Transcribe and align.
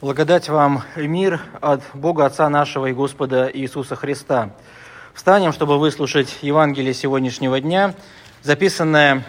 Благодать 0.00 0.48
вам 0.48 0.82
и 0.96 1.06
мир 1.06 1.42
от 1.60 1.82
Бога 1.92 2.24
Отца 2.24 2.48
нашего 2.48 2.86
и 2.86 2.94
Господа 2.94 3.50
Иисуса 3.52 3.96
Христа. 3.96 4.48
Встанем, 5.12 5.52
чтобы 5.52 5.78
выслушать 5.78 6.38
Евангелие 6.40 6.94
сегодняшнего 6.94 7.60
дня, 7.60 7.94
записанное 8.42 9.26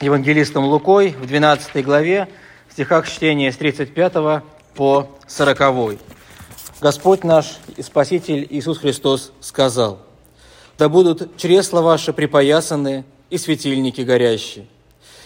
евангелистом 0.00 0.64
Лукой 0.64 1.10
в 1.10 1.28
12 1.28 1.84
главе, 1.84 2.28
в 2.68 2.72
стихах 2.72 3.08
чтения 3.08 3.52
с 3.52 3.56
35 3.56 4.42
по 4.74 5.06
40. 5.28 6.00
Господь 6.80 7.22
наш 7.22 7.58
и 7.76 7.82
Спаситель 7.82 8.44
Иисус 8.50 8.78
Христос 8.78 9.30
сказал, 9.38 10.00
«Да 10.76 10.88
будут 10.88 11.36
чресла 11.36 11.82
ваши 11.82 12.12
припоясаны 12.12 13.04
и 13.30 13.38
светильники 13.38 14.00
горящие, 14.00 14.66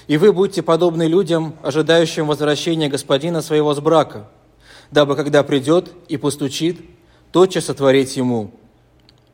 и 0.09 0.19
вы 0.19 0.35
будьте 0.35 0.63
подобны 0.63 1.07
людям, 1.07 1.55
ожидающим 1.63 2.27
возвращения 2.27 2.91
Господина 2.91 3.41
своего 3.41 3.73
с 3.73 3.81
брака, 3.81 4.29
дабы, 4.95 5.17
когда 5.17 5.43
придет 5.43 5.91
и 6.09 6.17
постучит, 6.17 6.81
тотчас 7.33 7.69
отворить 7.69 8.17
ему. 8.17 8.53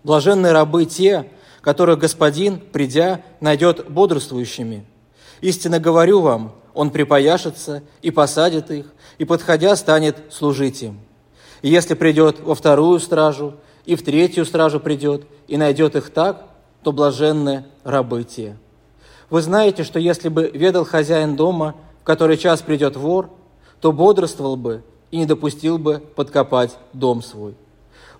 Блаженные 0.02 0.52
рабы 0.52 0.86
те, 0.86 1.30
которых 1.60 1.98
Господин, 1.98 2.58
придя, 2.58 3.20
найдет 3.40 3.90
бодрствующими. 3.90 4.86
Истинно 5.42 5.78
говорю 5.78 6.22
вам, 6.22 6.54
он 6.72 6.90
припояшется 6.90 7.82
и 8.00 8.10
посадит 8.10 8.70
их, 8.70 8.86
и, 9.18 9.26
подходя, 9.26 9.76
станет 9.76 10.16
служить 10.30 10.82
им. 10.82 10.98
И 11.60 11.68
если 11.68 11.92
придет 11.92 12.40
во 12.40 12.54
вторую 12.54 12.98
стражу, 12.98 13.54
и 13.84 13.96
в 13.96 14.02
третью 14.02 14.46
стражу 14.46 14.80
придет, 14.80 15.26
и 15.46 15.58
найдет 15.58 15.94
их 15.94 16.08
так, 16.08 16.46
то 16.82 16.92
блаженны 16.92 17.66
рабы 17.84 18.24
те. 18.24 18.56
Вы 19.28 19.42
знаете, 19.42 19.84
что 19.84 19.98
если 19.98 20.30
бы 20.30 20.50
ведал 20.54 20.86
хозяин 20.86 21.36
дома, 21.36 21.74
в 22.00 22.04
который 22.04 22.38
час 22.38 22.62
придет 22.62 22.96
вор, 22.96 23.28
то 23.82 23.92
бодрствовал 23.92 24.56
бы 24.56 24.82
и 25.10 25.18
не 25.18 25.26
допустил 25.26 25.78
бы 25.78 25.98
подкопать 25.98 26.76
дом 26.92 27.22
свой. 27.22 27.54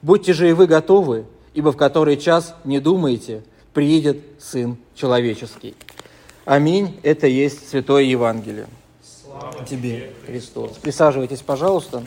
Будьте 0.03 0.33
же 0.33 0.48
и 0.48 0.53
вы 0.53 0.67
готовы, 0.67 1.25
ибо 1.55 1.73
в 1.73 1.77
который 1.77 2.17
час 2.17 2.55
не 2.64 2.81
думаете, 2.81 3.42
приедет 3.73 4.23
Сын 4.39 4.77
Человеческий. 4.95 5.77
Аминь. 6.45 6.98
Это 7.03 7.27
есть 7.27 7.69
Святое 7.69 8.03
Евангелие. 8.03 8.67
Слава 9.03 9.64
тебе, 9.64 10.12
Христос. 10.27 10.73
Присаживайтесь, 10.79 11.42
пожалуйста. 11.42 12.03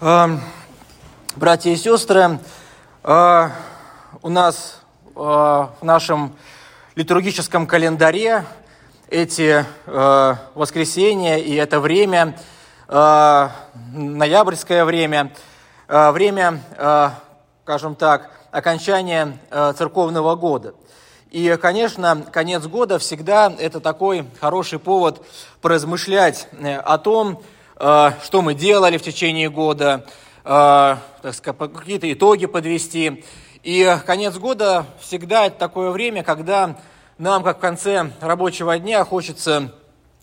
Братья 0.00 1.70
и 1.70 1.76
сестры, 1.76 2.38
а, 3.02 3.52
у 4.22 4.28
нас 4.28 4.80
а, 5.16 5.74
в 5.80 5.84
нашем 5.84 6.34
литургическом 6.94 7.66
календаре 7.66 8.44
эти 9.08 9.64
а, 9.86 10.38
воскресенья 10.54 11.36
и 11.36 11.54
это 11.54 11.80
время– 11.80 12.36
Э, 12.90 13.50
ноябрьское 13.92 14.82
время, 14.86 15.30
э, 15.88 16.10
время, 16.10 16.62
э, 16.78 17.10
скажем 17.64 17.94
так, 17.94 18.30
окончания 18.50 19.38
церковного 19.76 20.34
года. 20.34 20.72
И, 21.30 21.58
конечно, 21.60 22.24
конец 22.32 22.66
года 22.66 22.98
всегда 22.98 23.52
это 23.58 23.80
такой 23.80 24.24
хороший 24.40 24.78
повод 24.78 25.22
поразмышлять 25.60 26.48
о 26.62 26.96
том, 26.96 27.42
что 27.76 28.40
мы 28.40 28.54
делали 28.54 28.96
в 28.96 29.02
течение 29.02 29.50
года, 29.50 30.06
какие-то 30.42 32.10
итоги 32.10 32.46
подвести. 32.46 33.22
И 33.62 33.98
конец 34.06 34.38
года 34.38 34.86
всегда 34.98 35.44
это 35.44 35.58
такое 35.58 35.90
время, 35.90 36.22
когда 36.22 36.76
нам, 37.18 37.44
как 37.44 37.58
в 37.58 37.60
конце 37.60 38.10
рабочего 38.22 38.78
дня, 38.78 39.04
хочется 39.04 39.74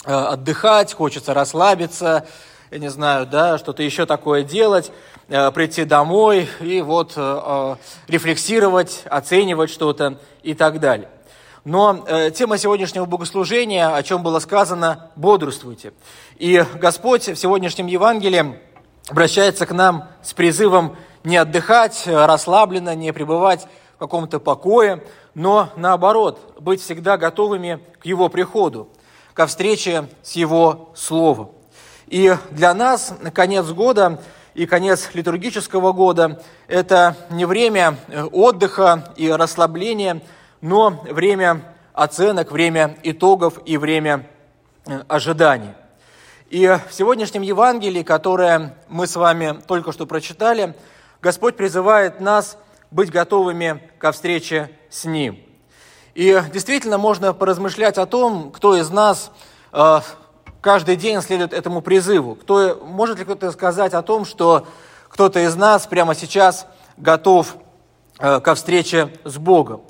отдыхать, 0.03 0.93
хочется 0.95 1.35
расслабиться, 1.35 2.25
я 2.71 2.79
не 2.79 2.89
знаю, 2.89 3.27
да, 3.27 3.57
что-то 3.57 3.83
еще 3.83 4.05
такое 4.05 4.43
делать, 4.43 4.91
э, 5.27 5.51
прийти 5.51 5.85
домой 5.85 6.49
и 6.59 6.81
вот 6.81 7.13
э, 7.15 7.41
э, 7.45 7.75
рефлексировать, 8.07 9.03
оценивать 9.05 9.69
что-то 9.69 10.19
и 10.41 10.53
так 10.53 10.79
далее. 10.79 11.09
Но 11.63 12.05
тема 12.35 12.59
сегодняшнего 12.59 13.05
богослужения, 13.05 13.95
о 13.95 14.03
чем 14.03 14.21
было 14.21 14.37
сказано, 14.37 15.09
бодрствуйте. 15.15 15.93
И 16.37 16.63
Господь 16.75 17.27
в 17.27 17.35
сегодняшнем 17.37 17.87
Евангелии 17.87 18.59
обращается 19.09 19.65
к 19.65 19.71
нам 19.71 20.09
с 20.21 20.33
призывом 20.33 20.95
не 21.23 21.37
отдыхать 21.37 22.03
расслабленно, 22.05 22.93
не 22.93 23.11
пребывать 23.11 23.65
в 23.95 23.97
каком-то 23.97 24.39
покое, 24.39 25.03
но 25.33 25.69
наоборот, 25.75 26.53
быть 26.59 26.83
всегда 26.83 27.17
готовыми 27.17 27.79
к 27.99 28.05
Его 28.05 28.29
приходу, 28.29 28.87
ко 29.33 29.47
встрече 29.47 30.07
с 30.21 30.33
Его 30.33 30.91
Словом. 30.95 31.54
И 32.07 32.35
для 32.51 32.73
нас 32.73 33.13
конец 33.33 33.65
года 33.67 34.21
и 34.53 34.65
конец 34.65 35.09
литургического 35.13 35.91
года– 35.91 36.41
это 36.67 37.15
не 37.29 37.45
время 37.45 37.97
э, 38.07 38.23
отдыха 38.23 39.13
и 39.15 39.29
расслабления, 39.29 40.21
но 40.61 41.03
время 41.09 41.61
оценок, 41.93 42.51
время 42.51 42.97
итогов 43.03 43.59
и 43.65 43.77
время 43.77 44.29
э, 44.85 45.01
ожиданий. 45.07 45.71
И 46.49 46.67
в 46.67 46.93
сегодняшнем 46.93 47.41
Евангелии, 47.41 48.03
которое 48.03 48.77
мы 48.87 49.07
с 49.07 49.15
вами 49.15 49.59
только 49.67 49.91
что 49.91 50.05
прочитали, 50.05 50.75
Господь 51.21 51.57
призывает 51.57 52.21
нас 52.21 52.57
быть 52.91 53.09
готовыми 53.09 53.81
ко 53.97 54.11
встрече 54.11 54.69
с 54.89 55.05
Ним. 55.05 55.39
И 56.13 56.39
действительно 56.53 56.97
можно 56.97 57.33
поразмышлять 57.33 57.97
о 57.97 58.05
том, 58.05 58.51
кто 58.51 58.75
из 58.75 58.89
нас 58.91 59.31
э, 59.73 59.99
каждый 60.65 60.95
день 60.95 61.21
следует 61.21 61.53
этому 61.53 61.81
призыву. 61.81 62.33
Кто, 62.33 62.81
может 62.83 63.19
ли 63.19 63.23
кто-то 63.23 63.51
сказать 63.51 63.93
о 63.93 64.01
том, 64.01 64.25
что 64.25 64.65
кто-то 65.09 65.39
из 65.39 65.55
нас 65.55 65.85
прямо 65.85 66.15
сейчас 66.15 66.65
готов 66.97 67.55
э, 68.17 68.39
ко 68.39 68.55
встрече 68.55 69.13
с 69.25 69.37
Богом? 69.37 69.83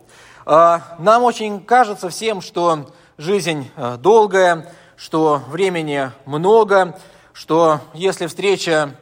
Э, 0.46 0.80
нам 1.00 1.24
очень 1.24 1.64
кажется 1.64 2.10
всем, 2.10 2.42
что 2.42 2.88
жизнь 3.18 3.72
э, 3.78 3.96
долгая, 3.98 4.70
что 4.98 5.42
времени 5.48 6.12
много, 6.26 7.00
что 7.32 7.80
если 7.94 8.28
встреча 8.28 8.98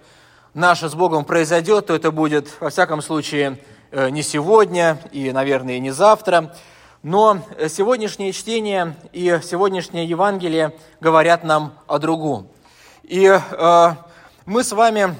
наша 0.53 0.89
с 0.89 0.93
Богом 0.93 1.25
произойдет, 1.25 1.87
то 1.87 1.95
это 1.95 2.11
будет, 2.11 2.49
во 2.59 2.69
всяком 2.69 3.01
случае, 3.01 3.57
э, 3.89 4.11
не 4.11 4.21
сегодня 4.21 4.99
и, 5.11 5.31
наверное, 5.31 5.79
не 5.79 5.89
завтра. 5.89 6.53
Но 7.03 7.39
сегодняшнее 7.67 8.31
чтение 8.31 8.95
и 9.11 9.37
сегодняшнее 9.43 10.05
Евангелие 10.05 10.73
говорят 11.01 11.43
нам 11.43 11.73
о 11.85 11.99
другом. 11.99 12.47
И 13.03 13.25
э, 13.25 13.89
мы 14.45 14.63
с 14.63 14.71
вами 14.71 15.13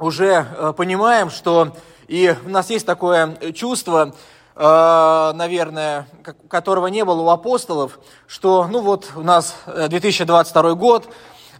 уже 0.00 0.44
э, 0.44 0.72
понимаем, 0.76 1.30
что 1.30 1.76
и 2.08 2.34
у 2.44 2.48
нас 2.48 2.70
есть 2.70 2.84
такое 2.84 3.36
чувство, 3.52 4.16
э, 4.56 5.32
наверное, 5.36 6.08
которого 6.48 6.88
не 6.88 7.04
было 7.04 7.22
у 7.22 7.28
апостолов, 7.28 8.00
что, 8.26 8.66
ну 8.66 8.80
вот, 8.80 9.12
у 9.14 9.22
нас 9.22 9.54
2022 9.66 10.74
год, 10.74 11.08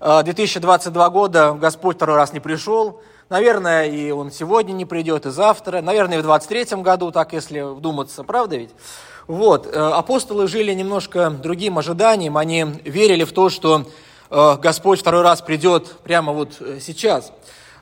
2022 0.00 1.10
года 1.10 1.52
Господь 1.52 1.94
второй 1.94 2.16
раз 2.16 2.32
не 2.32 2.40
пришел, 2.40 3.00
наверное, 3.28 3.84
и 3.84 4.10
Он 4.10 4.32
сегодня 4.32 4.72
не 4.72 4.86
придет, 4.86 5.24
и 5.26 5.30
завтра, 5.30 5.82
наверное, 5.82 6.16
и 6.16 6.20
в 6.20 6.24
2023 6.24 6.82
году, 6.82 7.12
так 7.12 7.32
если 7.32 7.60
вдуматься, 7.60 8.24
правда 8.24 8.56
ведь? 8.56 8.70
Вот. 9.28 9.66
Э, 9.66 9.92
апостолы 9.92 10.48
жили 10.48 10.72
немножко 10.74 11.30
другим 11.30 11.78
ожиданием. 11.78 12.36
Они 12.36 12.64
верили 12.84 13.24
в 13.24 13.32
то, 13.32 13.50
что 13.50 13.84
э, 14.30 14.56
Господь 14.60 15.00
второй 15.00 15.22
раз 15.22 15.40
придет 15.42 15.98
прямо 16.02 16.32
вот 16.32 16.56
э, 16.60 16.78
сейчас. 16.80 17.32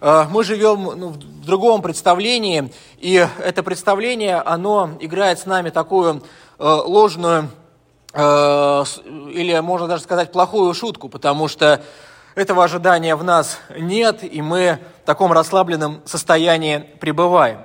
Мы 0.02 0.44
живем 0.44 0.84
ну, 0.98 1.08
в 1.08 1.44
другом 1.44 1.82
представлении, 1.82 2.72
и 2.96 3.28
это 3.44 3.62
представление, 3.62 4.36
оно 4.36 4.92
играет 4.98 5.40
с 5.40 5.44
нами 5.44 5.68
такую 5.68 6.22
ложную, 6.58 7.50
или 8.14 9.60
можно 9.60 9.88
даже 9.88 10.02
сказать, 10.02 10.32
плохую 10.32 10.72
шутку, 10.72 11.10
потому 11.10 11.48
что 11.48 11.82
этого 12.34 12.64
ожидания 12.64 13.14
в 13.14 13.22
нас 13.22 13.58
нет, 13.76 14.24
и 14.24 14.40
мы 14.40 14.78
в 15.02 15.04
таком 15.04 15.32
расслабленном 15.32 16.00
состоянии 16.06 16.78
пребываем. 16.78 17.58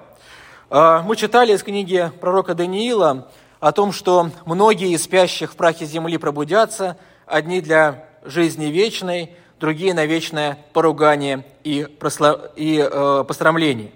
Мы 0.70 1.16
читали 1.16 1.54
из 1.54 1.64
книги 1.64 2.12
пророка 2.20 2.54
Даниила, 2.54 3.30
о 3.66 3.72
том, 3.72 3.94
что 3.94 4.30
многие 4.46 4.92
из 4.92 5.06
спящих 5.06 5.54
в 5.54 5.56
прахе 5.56 5.88
земли 5.88 6.20
пробудятся, 6.20 6.98
одни 7.26 7.62
для 7.62 8.06
жизни 8.24 8.66
вечной, 8.66 9.36
другие 9.60 9.96
на 9.96 10.06
вечное 10.06 10.60
поругание 10.72 11.44
и, 11.64 11.86
прослав... 12.00 12.42
и 12.56 12.78
э, 12.78 13.24
посрамление. 13.28 13.90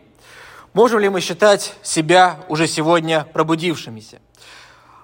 Можем 0.73 0.97
ли 0.97 1.09
мы 1.09 1.21
считать 1.21 1.75
себя 1.83 2.39
уже 2.47 2.65
сегодня 2.65 3.27
пробудившимися? 3.31 4.17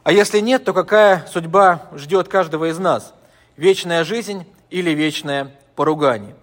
А 0.01 0.11
если 0.11 0.39
нет, 0.39 0.65
то 0.65 0.73
какая 0.73 1.27
судьба 1.31 1.83
ждет 1.93 2.27
каждого 2.27 2.71
из 2.71 2.79
нас? 2.79 3.13
Вечная 3.57 4.03
жизнь 4.03 4.47
или 4.71 4.89
вечное 4.89 5.55
поругание? 5.75 6.35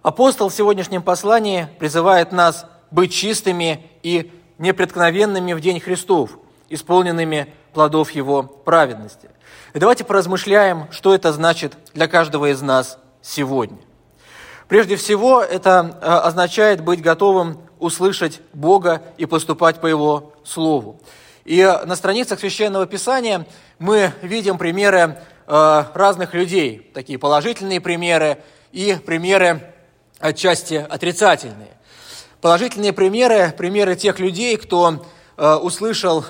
Апостол 0.00 0.48
в 0.48 0.54
сегодняшнем 0.54 1.02
послании 1.02 1.68
призывает 1.78 2.32
нас 2.32 2.64
быть 2.90 3.12
чистыми 3.12 3.86
и 4.02 4.32
непреткновенными 4.56 5.52
в 5.52 5.60
день 5.60 5.78
Христов– 5.78 6.38
исполненными 6.68 7.52
плодов 7.72 8.10
Его 8.10 8.42
праведности. 8.42 9.30
И 9.74 9.78
давайте 9.78 10.04
поразмышляем, 10.04 10.86
что 10.90 11.14
это 11.14 11.32
значит 11.32 11.74
для 11.94 12.08
каждого 12.08 12.50
из 12.50 12.62
нас 12.62 12.98
сегодня. 13.22 13.78
Прежде 14.68 14.96
всего, 14.96 15.42
это 15.42 15.98
э, 16.00 16.06
означает 16.06 16.82
быть 16.82 17.00
готовым 17.00 17.58
услышать 17.78 18.40
Бога 18.52 19.02
и 19.16 19.26
поступать 19.26 19.80
по 19.80 19.86
Его 19.86 20.34
Слову. 20.44 21.00
И 21.44 21.62
на 21.86 21.96
страницах 21.96 22.40
Священного 22.40 22.86
Писания 22.86 23.46
мы 23.78 24.12
видим 24.20 24.58
примеры 24.58 25.18
э, 25.46 25.84
разных 25.94 26.34
людей, 26.34 26.90
такие 26.92 27.18
положительные 27.18 27.80
примеры 27.80 28.38
и 28.72 28.96
примеры 29.06 29.72
отчасти 30.18 30.74
отрицательные. 30.74 31.78
Положительные 32.40 32.92
примеры, 32.92 33.54
примеры 33.56 33.96
тех 33.96 34.18
людей, 34.18 34.56
кто 34.58 34.90
э, 34.90 35.17
услышал 35.38 36.24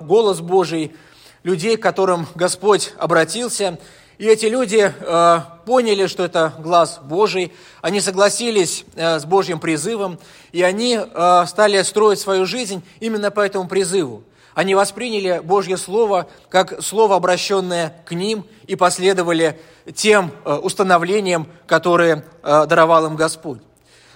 голос 0.00 0.40
Божий, 0.40 0.94
людей, 1.42 1.76
к 1.76 1.82
которым 1.82 2.26
Господь 2.34 2.92
обратился– 2.98 3.78
и 4.22 4.26
эти 4.26 4.46
люди 4.46 4.92
э, 4.96 5.40
поняли, 5.64 6.06
что 6.06 6.24
это 6.24 6.52
глаз 6.60 7.00
Божий, 7.02 7.52
они 7.80 8.00
согласились 8.00 8.84
э, 8.94 9.18
с 9.18 9.24
Божьим 9.24 9.58
призывом, 9.58 10.16
и 10.52 10.62
они 10.62 10.96
э, 10.96 11.44
стали 11.48 11.82
строить 11.82 12.20
свою 12.20 12.46
жизнь 12.46 12.84
именно 13.00 13.32
по 13.32 13.40
этому 13.40 13.66
призыву. 13.66 14.22
Они 14.54 14.76
восприняли 14.76 15.40
Божье 15.42 15.76
Слово 15.76 16.28
как 16.50 16.82
Слово, 16.82 17.16
обращенное 17.16 17.96
к 18.04 18.12
ним, 18.12 18.46
и 18.68 18.76
последовали 18.76 19.58
тем 19.92 20.30
э, 20.44 20.54
установлениям, 20.54 21.48
которые 21.66 22.24
э, 22.44 22.66
даровал 22.66 23.06
им 23.06 23.16
Господь. 23.16 23.60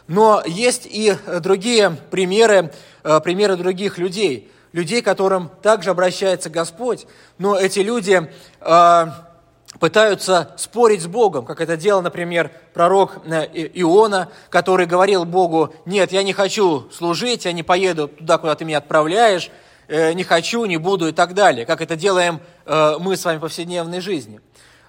Но 0.09 0.43
есть 0.47 0.87
и 0.87 1.17
другие 1.41 1.97
примеры, 2.11 2.73
э, 3.03 3.21
примеры 3.21 3.57
других 3.57 3.99
людей, 3.99 4.51
людей, 4.73 5.03
которым 5.03 5.51
также 5.63 5.91
обращается 5.91 6.51
Господь, 6.51 7.07
но 7.39 7.57
эти 7.59 7.81
люди 7.81 8.31
э, 8.61 9.07
пытаются 9.81 10.55
спорить 10.57 11.03
с 11.03 11.07
Богом, 11.07 11.45
как 11.45 11.61
это 11.61 11.77
делал, 11.77 12.03
например, 12.03 12.51
пророк 12.73 13.19
э, 13.27 13.47
Иона, 13.75 14.29
который 14.49 14.87
говорил 14.87 15.25
Богу, 15.25 15.75
нет, 15.85 16.13
я 16.13 16.23
не 16.23 16.33
хочу 16.33 16.89
служить, 16.91 17.45
я 17.45 17.53
не 17.53 17.63
поеду 17.63 18.09
туда, 18.09 18.39
куда 18.39 18.55
ты 18.55 18.65
меня 18.65 18.79
отправляешь, 18.79 19.51
э, 19.89 20.13
не 20.13 20.25
хочу, 20.25 20.65
не 20.65 20.77
буду 20.77 21.09
и 21.09 21.13
так 21.13 21.35
далее, 21.35 21.67
как 21.67 21.81
это 21.81 21.97
делаем 21.97 22.41
э, 22.65 22.97
мы 23.01 23.17
с 23.17 23.25
вами 23.25 23.39
в 23.39 23.43
повседневной 23.43 24.01
жизни. 24.01 24.41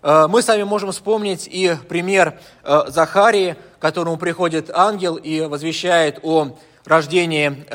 Мы 0.03 0.41
с 0.41 0.47
вами 0.47 0.63
можем 0.63 0.91
вспомнить 0.91 1.47
и 1.51 1.75
пример 1.89 2.39
Захарии, 2.63 3.55
к 3.79 3.81
которому 3.81 4.17
приходит 4.17 4.69
ангел 4.69 5.15
и 5.15 5.41
возвещает 5.41 6.19
о 6.23 6.57
рождении 6.85 7.65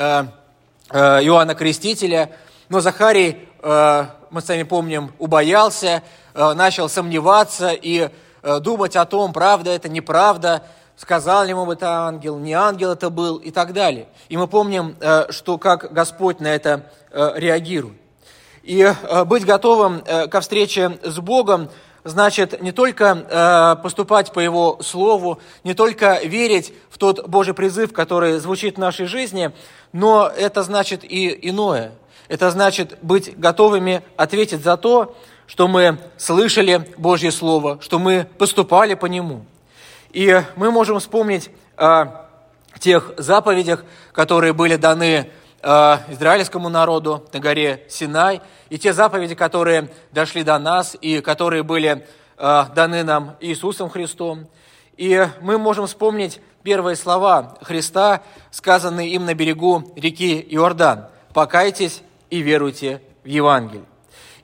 Иоанна 0.89 1.55
Крестителя, 1.55 2.31
но 2.69 2.79
Захарий, 2.79 3.49
мы 3.61 4.41
с 4.41 4.47
вами 4.47 4.63
помним, 4.63 5.11
убоялся, 5.19 6.01
Э, 6.35 6.53
начал 6.53 6.89
сомневаться 6.89 7.73
и 7.73 8.09
э, 8.41 8.59
думать 8.59 8.95
о 8.95 9.05
том, 9.05 9.33
правда 9.33 9.69
это, 9.69 9.87
неправда, 9.87 10.63
сказал 10.95 11.43
ли 11.43 11.51
ему 11.51 11.71
это 11.71 12.07
ангел, 12.07 12.39
не 12.39 12.53
ангел 12.53 12.91
это 12.91 13.11
был 13.11 13.37
и 13.37 13.51
так 13.51 13.73
далее. 13.73 14.07
И 14.29 14.37
мы 14.37 14.47
помним, 14.47 14.95
э, 14.99 15.31
что 15.31 15.59
как 15.59 15.93
Господь 15.93 16.39
на 16.39 16.47
это 16.47 16.91
реагирует. 17.11 17.97
И 18.63 18.91
быть 19.27 19.45
готовым 19.45 20.01
ко 20.01 20.41
встрече 20.41 20.97
с 21.03 21.19
Богом 21.19 21.69
значит 22.03 22.61
не 22.61 22.71
только 22.71 23.79
поступать 23.81 24.31
по 24.33 24.39
Его 24.39 24.79
Слову, 24.81 25.39
не 25.63 25.73
только 25.73 26.19
верить 26.23 26.73
в 26.89 26.97
тот 26.97 27.27
Божий 27.27 27.53
призыв, 27.53 27.93
который 27.93 28.39
звучит 28.39 28.75
в 28.75 28.79
нашей 28.79 29.05
жизни, 29.05 29.51
но 29.91 30.27
это 30.27 30.63
значит 30.63 31.03
и 31.03 31.37
иное. 31.49 31.93
Это 32.27 32.51
значит 32.51 32.97
быть 33.01 33.37
готовыми 33.37 34.01
ответить 34.17 34.63
за 34.63 34.77
то, 34.77 35.15
что 35.45 35.67
мы 35.67 35.99
слышали 36.17 36.89
Божье 36.97 37.31
Слово, 37.31 37.77
что 37.81 37.99
мы 37.99 38.27
поступали 38.37 38.93
по 38.93 39.05
нему. 39.05 39.45
И 40.11 40.41
мы 40.55 40.71
можем 40.71 40.99
вспомнить 40.99 41.49
о 41.77 42.25
тех 42.79 43.13
заповедях, 43.17 43.83
которые 44.11 44.53
были 44.53 44.75
даны 44.75 45.03
э, 45.03 45.29
израильскому 45.63 46.69
народу 46.69 47.25
на 47.31 47.39
горе 47.39 47.85
Синай, 47.89 48.41
и 48.69 48.77
те 48.77 48.91
заповеди, 48.91 49.35
которые 49.35 49.89
дошли 50.11 50.43
до 50.43 50.57
нас 50.59 50.97
и 50.99 51.21
которые 51.21 51.63
были 51.63 52.05
э, 52.37 52.65
даны 52.75 53.03
нам 53.03 53.35
Иисусом 53.39 53.89
Христом. 53.89 54.47
И 54.97 55.27
мы 55.41 55.57
можем 55.57 55.87
вспомнить 55.87 56.41
первые 56.63 56.95
слова 56.95 57.57
Христа, 57.61 58.21
сказанные 58.51 59.09
им 59.09 59.25
на 59.25 59.33
берегу 59.33 59.93
реки 59.95 60.45
Иордан. 60.49 61.07
«Покайтесь 61.33 62.01
и 62.29 62.41
веруйте 62.41 63.01
в 63.23 63.27
Евангелие». 63.27 63.85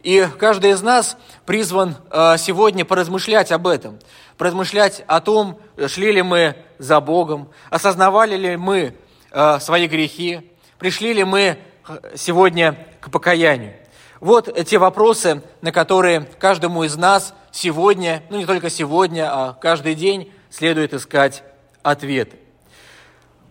И 0.04 0.26
каждый 0.40 0.72
из 0.72 0.82
нас 0.82 1.18
призван 1.46 1.96
э, 2.10 2.38
сегодня 2.38 2.86
поразмышлять 2.86 3.52
об 3.52 3.68
этом, 3.68 4.00
поразмышлять 4.38 5.04
о 5.08 5.20
том, 5.20 5.60
шли 5.88 6.14
ли 6.14 6.22
мы 6.22 6.56
за 6.78 7.02
Богом, 7.02 7.50
осознавали 7.70 8.38
ли 8.38 8.56
мы 8.56 8.96
э, 9.32 9.60
свои 9.60 9.88
грехи, 9.88 10.50
пришли 10.80 11.14
ли 11.14 11.24
мы 11.24 11.58
э, 11.88 12.00
сегодня 12.16 12.88
к 13.00 13.12
покаянию. 13.12 13.74
Вот 14.20 14.54
те 14.66 14.78
вопросы, 14.80 15.44
на 15.62 15.72
которые 15.72 16.22
каждому 16.40 16.84
из 16.84 16.98
нас 16.98 17.34
сегодня, 17.52 18.24
ну 18.30 18.38
не 18.38 18.46
только 18.46 18.70
сегодня, 18.70 19.30
а 19.32 19.54
каждый 19.54 19.96
день 19.96 20.32
следует 20.50 20.94
искать 20.94 21.44
ответы. 21.84 22.38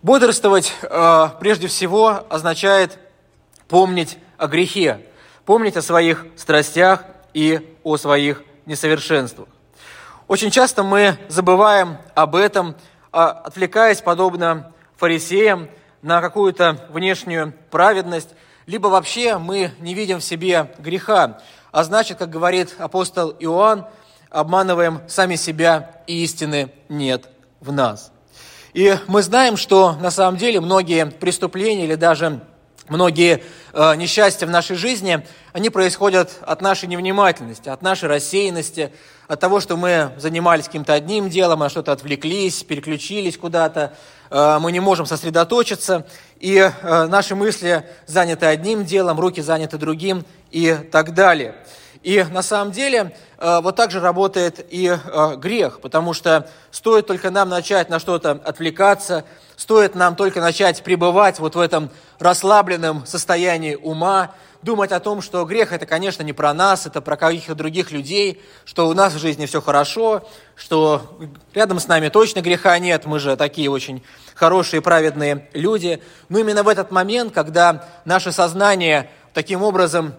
Бодрствовать 0.01 0.73
прежде 1.39 1.67
всего 1.67 2.25
означает 2.29 2.99
помнить 3.67 4.17
о 4.37 4.47
грехе, 4.47 5.05
помнить 5.45 5.75
о 5.75 5.81
своих 5.81 6.25
страстях 6.35 7.03
и 7.33 7.75
о 7.83 7.97
своих 7.97 8.43
несовершенствах. 8.65 9.47
Очень 10.27 10.51
часто 10.51 10.83
мы 10.83 11.17
забываем 11.27 11.97
об 12.13 12.35
этом, 12.35 12.75
а, 13.11 13.29
отвлекаясь, 13.31 13.99
подобно 14.01 14.71
фарисеям, 14.95 15.69
на 16.01 16.21
какую-то 16.21 16.87
внешнюю 16.89 17.53
праведность, 17.71 18.29
либо 18.65 18.87
вообще 18.87 19.37
мы 19.37 19.71
не 19.79 19.93
видим 19.93 20.19
в 20.19 20.23
себе 20.23 20.73
греха, 20.79 21.39
а 21.71 21.83
значит, 21.83 22.17
как 22.17 22.29
говорит 22.29 22.75
апостол 22.79 23.35
Иоанн, 23.39 23.85
обманываем 24.29 25.01
сами 25.07 25.35
себя, 25.35 26.01
и 26.07 26.23
истины 26.23 26.71
нет 26.87 27.29
в 27.59 27.71
нас. 27.71 28.11
И 28.73 28.95
мы 29.07 29.23
знаем, 29.23 29.57
что 29.57 29.93
на 29.93 30.11
самом 30.11 30.37
деле 30.37 30.61
многие 30.61 31.07
преступления 31.07 31.85
или 31.85 31.95
даже 31.95 32.41
Многие 32.89 33.43
э, 33.73 33.95
несчастья 33.97 34.47
в 34.47 34.49
нашей 34.49 34.75
жизни, 34.75 35.23
они 35.53 35.69
происходят 35.69 36.37
от 36.41 36.61
нашей 36.61 36.89
невнимательности, 36.89 37.69
от 37.69 37.83
нашей 37.83 38.09
рассеянности, 38.09 38.91
от 39.27 39.39
того, 39.39 39.59
что 39.59 39.77
мы 39.77 40.11
занимались 40.17 40.65
каким-то 40.65 40.93
одним 40.93 41.29
делом, 41.29 41.61
а 41.61 41.69
что-то 41.69 41.91
отвлеклись, 41.91 42.63
переключились 42.63 43.37
куда-то, 43.37 43.93
мы 44.31 44.71
не 44.71 44.79
можем 44.79 45.05
сосредоточиться, 45.05 46.05
и 46.39 46.57
э, 46.57 47.05
наши 47.07 47.35
мысли 47.35 47.85
заняты 48.05 48.45
одним 48.45 48.85
делом, 48.85 49.19
руки 49.19 49.41
заняты 49.41 49.77
другим 49.77 50.25
и 50.51 50.73
так 50.91 51.13
далее. 51.13 51.55
И 52.01 52.23
на 52.23 52.41
самом 52.41 52.71
деле 52.71 53.13
э, 53.37 53.59
вот 53.61 53.75
так 53.75 53.91
же 53.91 53.99
работает 53.99 54.65
и 54.69 54.87
э, 54.87 55.35
грех, 55.35 55.81
потому 55.81 56.13
что 56.13 56.49
стоит 56.71 57.07
только 57.07 57.29
нам 57.29 57.49
начать 57.49 57.89
на 57.89 57.99
что-то 57.99 58.31
отвлекаться, 58.31 59.25
стоит 59.57 59.95
нам 59.95 60.15
только 60.15 60.39
начать 60.39 60.81
пребывать 60.81 61.39
вот 61.39 61.55
в 61.55 61.59
этом 61.59 61.89
расслабленном 62.19 63.05
состоянии 63.05 63.75
ума, 63.75 64.31
думать 64.61 64.91
о 64.91 64.99
том, 64.99 65.21
что 65.21 65.45
грех 65.45 65.71
это, 65.71 65.85
конечно, 65.85 66.23
не 66.23 66.33
про 66.33 66.53
нас, 66.53 66.85
это 66.85 67.01
про 67.01 67.15
каких-то 67.15 67.55
других 67.55 67.91
людей, 67.91 68.41
что 68.65 68.87
у 68.87 68.93
нас 68.93 69.13
в 69.13 69.19
жизни 69.19 69.45
все 69.45 69.61
хорошо, 69.61 70.27
что 70.55 71.17
рядом 71.53 71.79
с 71.79 71.87
нами 71.87 72.09
точно 72.09 72.41
греха 72.41 72.77
нет, 72.79 73.05
мы 73.05 73.19
же 73.19 73.35
такие 73.35 73.69
очень 73.69 74.03
хорошие, 74.35 74.81
праведные 74.81 75.49
люди. 75.53 76.01
Но 76.27 76.39
именно 76.39 76.63
в 76.63 76.67
этот 76.67 76.91
момент, 76.91 77.33
когда 77.33 77.87
наше 78.05 78.31
сознание 78.31 79.09
таким 79.33 79.63
образом 79.63 80.13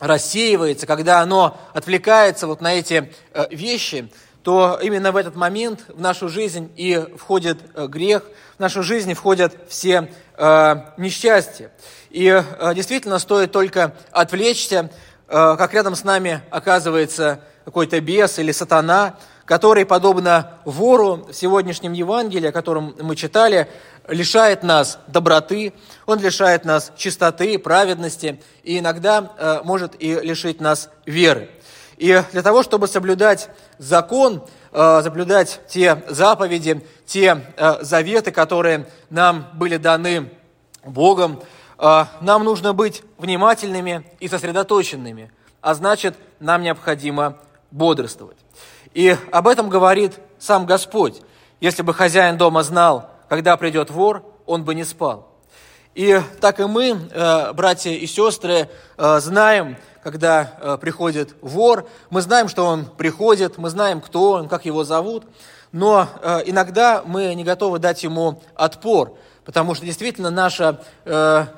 рассеивается, 0.00 0.86
когда 0.86 1.20
оно 1.20 1.56
отвлекается 1.72 2.46
вот 2.46 2.60
на 2.60 2.74
эти 2.74 3.12
э, 3.32 3.46
вещи, 3.50 4.10
то 4.46 4.78
именно 4.80 5.10
в 5.10 5.16
этот 5.16 5.34
момент 5.34 5.80
в 5.88 6.00
нашу 6.00 6.28
жизнь 6.28 6.70
и 6.76 7.04
входит 7.16 7.58
э, 7.74 7.88
грех, 7.88 8.22
в 8.56 8.60
нашу 8.60 8.84
жизнь 8.84 9.12
входят 9.14 9.52
все 9.68 10.08
э, 10.36 10.76
несчастья. 10.98 11.72
И 12.10 12.26
э, 12.28 12.74
действительно 12.76 13.18
стоит 13.18 13.50
только 13.50 13.96
отвлечься, 14.12 14.92
э, 15.26 15.56
как 15.58 15.74
рядом 15.74 15.96
с 15.96 16.04
нами 16.04 16.42
оказывается 16.50 17.40
какой-то 17.64 18.00
бес 18.00 18.38
или 18.38 18.52
сатана, 18.52 19.16
который, 19.46 19.84
подобно 19.84 20.58
вору 20.64 21.26
в 21.28 21.32
сегодняшнем 21.32 21.92
Евангелии, 21.92 22.50
о 22.50 22.52
котором 22.52 22.94
мы 23.00 23.16
читали, 23.16 23.68
лишает 24.06 24.62
нас 24.62 25.00
доброты, 25.08 25.72
он 26.06 26.20
лишает 26.20 26.64
нас 26.64 26.92
чистоты, 26.96 27.58
праведности 27.58 28.40
и 28.62 28.78
иногда 28.78 29.32
э, 29.38 29.60
может 29.64 30.00
и 30.00 30.14
лишить 30.20 30.60
нас 30.60 30.88
веры. 31.04 31.50
И 31.96 32.22
для 32.32 32.42
того, 32.42 32.62
чтобы 32.62 32.88
соблюдать 32.88 33.48
закон, 33.78 34.42
э, 34.72 35.00
соблюдать 35.02 35.60
те 35.68 36.02
заповеди, 36.08 36.84
те 37.06 37.42
э, 37.56 37.82
заветы, 37.82 38.32
которые 38.32 38.86
нам 39.08 39.46
были 39.54 39.78
даны 39.78 40.30
Богом, 40.84 41.40
э, 41.78 42.04
нам 42.20 42.44
нужно 42.44 42.74
быть 42.74 43.02
внимательными 43.16 44.06
и 44.20 44.28
сосредоточенными, 44.28 45.30
а 45.62 45.74
значит, 45.74 46.16
нам 46.38 46.62
необходимо 46.62 47.38
бодрствовать. 47.70 48.36
И 48.92 49.16
об 49.32 49.48
этом 49.48 49.68
говорит 49.70 50.18
сам 50.38 50.66
Господь. 50.66 51.22
Если 51.60 51.82
бы 51.82 51.94
хозяин 51.94 52.36
дома 52.36 52.62
знал, 52.62 53.10
когда 53.28 53.56
придет 53.56 53.90
вор, 53.90 54.22
он 54.44 54.64
бы 54.64 54.74
не 54.74 54.84
спал. 54.84 55.28
И 55.96 56.20
так 56.42 56.60
и 56.60 56.64
мы, 56.64 56.90
э, 57.10 57.52
братья 57.54 57.90
и 57.90 58.06
сестры, 58.06 58.68
э, 58.98 59.20
знаем, 59.20 59.78
когда 60.02 60.52
э, 60.60 60.78
приходит 60.78 61.34
вор, 61.40 61.88
мы 62.10 62.20
знаем, 62.20 62.48
что 62.48 62.66
он 62.66 62.84
приходит, 62.84 63.56
мы 63.56 63.70
знаем, 63.70 64.02
кто 64.02 64.32
он, 64.32 64.46
как 64.46 64.66
его 64.66 64.84
зовут, 64.84 65.24
но 65.72 66.06
иногда 66.46 67.02
мы 67.04 67.34
не 67.34 67.44
готовы 67.44 67.78
дать 67.78 68.02
ему 68.02 68.42
отпор, 68.54 69.16
потому 69.44 69.74
что 69.74 69.84
действительно 69.84 70.30
наше 70.30 70.78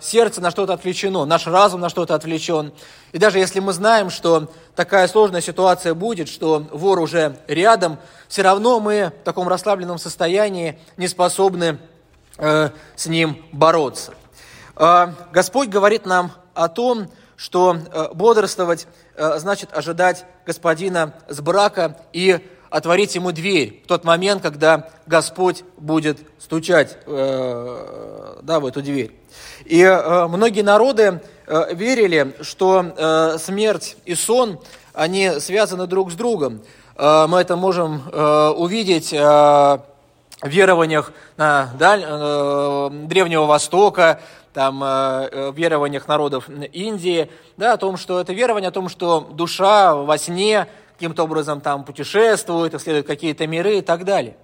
сердце 0.01 0.41
на 0.41 0.51
что-то 0.51 0.73
отвлечено, 0.73 1.25
наш 1.25 1.47
разум 1.47 1.81
на 1.81 1.89
что-то 1.89 2.15
отвлечен. 2.15 2.73
И 3.13 3.19
даже 3.19 3.39
если 3.39 3.61
мы 3.61 3.73
знаем, 3.73 4.11
что 4.11 4.51
такая 4.75 5.07
сложная 5.09 5.41
ситуация 5.41 5.95
будет, 5.95 6.29
что 6.29 6.67
вор 6.73 6.99
уже 6.99 7.37
рядом, 7.47 7.99
все 8.29 8.43
равно 8.43 8.81
мы 8.81 9.13
в 9.21 9.25
таком 9.25 9.47
расслабленном 9.47 9.99
состоянии 9.99 10.79
не 10.97 11.07
способны 11.07 11.79
с 12.39 13.07
ним 13.07 13.45
бороться. 13.53 14.15
А, 14.81 15.13
Господь 15.33 15.71
говорит 15.71 16.07
нам 16.07 16.31
о 16.55 16.69
том, 16.69 17.09
что 17.35 17.77
э, 17.77 18.09
бодрствовать 18.15 18.87
э, 19.17 19.39
значит 19.39 19.71
ожидать 19.73 20.25
Господина 20.47 21.15
с 21.27 21.41
брака 21.41 21.97
и 22.13 22.39
отворить 22.71 23.17
ему 23.17 23.33
дверь 23.33 23.83
в 23.85 23.89
тот 23.89 24.05
момент, 24.05 24.41
когда 24.41 24.89
Господь 25.07 25.65
будет 25.79 26.19
стучать 26.39 26.97
э, 27.07 28.37
да, 28.43 28.61
в 28.61 28.67
эту 28.67 28.81
дверь. 28.81 29.11
И 29.65 29.85
многие 30.29 30.63
народы 30.63 31.23
верили, 31.47 32.37
что 32.43 33.37
смерть 33.39 33.97
и 34.05 34.15
сон, 34.15 34.61
они 34.93 35.41
связаны 35.41 35.87
друг 35.87 36.13
с 36.13 36.15
другом. 36.15 36.63
Мы 36.97 37.39
это 37.41 37.57
можем 37.57 38.03
увидеть 38.57 39.13
верованиях 40.43 41.13
на 41.37 41.71
даль... 41.79 42.05
Древнего 43.09 43.47
Востока, 43.47 44.21
там, 44.53 44.83
э, 44.83 45.29
э, 45.31 45.53
верованиях 45.55 46.09
народов 46.09 46.49
Индии, 46.49 47.31
да, 47.57 47.75
о 47.75 47.77
том, 47.77 47.97
что 47.97 48.21
это 48.21 48.33
верование 48.33 48.69
о 48.69 48.73
том, 48.73 48.89
что 48.89 49.21
душа 49.21 49.95
во 49.95 50.19
сне 50.19 50.67
каким-то 50.95 51.23
образом 51.23 51.61
там 51.61 51.85
путешествует, 51.85 52.75
исследует 52.75 53.07
какие-то 53.07 53.47
миры 53.47 53.79
и 53.79 53.83
так 53.83 54.05
далее. 54.05 54.37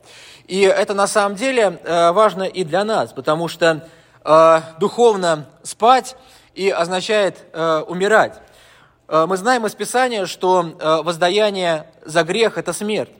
И 0.46 0.60
это 0.60 0.94
на 0.94 1.08
самом 1.08 1.36
деле 1.36 1.80
э, 1.82 2.12
важно 2.12 2.44
и 2.44 2.62
для 2.62 2.84
нас, 2.84 3.12
потому 3.12 3.48
что 3.48 3.88
э, 4.24 4.60
духовно 4.78 5.46
спать 5.64 6.16
и 6.54 6.70
означает 6.70 7.38
э, 7.52 7.82
умирать. 7.88 8.40
Э, 9.08 9.26
мы 9.26 9.36
знаем 9.36 9.66
из 9.66 9.74
Писания, 9.74 10.26
что 10.26 10.76
э, 10.78 11.02
воздаяние 11.02 11.86
за 12.04 12.22
грех– 12.22 12.56
это 12.58 12.72
смерть. 12.72 13.10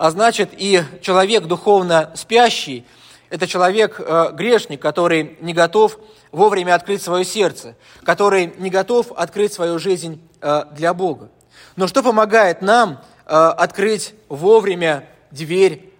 А 0.00 0.10
значит, 0.10 0.52
и 0.56 0.82
человек 1.02 1.44
духовно 1.44 2.10
спящий– 2.14 2.86
это 3.28 3.46
человек 3.46 4.00
э, 4.00 4.30
грешник, 4.32 4.80
который 4.80 5.36
не 5.42 5.52
готов 5.52 5.98
вовремя 6.32 6.74
открыть 6.74 7.02
свое 7.02 7.22
сердце, 7.22 7.76
который 8.02 8.54
не 8.56 8.70
готов 8.70 9.12
открыть 9.14 9.52
свою 9.52 9.78
жизнь 9.78 10.18
э, 10.40 10.62
для 10.72 10.94
Бога. 10.94 11.28
Но 11.76 11.86
что 11.86 12.02
помогает 12.02 12.62
нам 12.62 13.02
э, 13.26 13.34
открыть 13.34 14.14
вовремя 14.30 15.06
дверь 15.30 15.92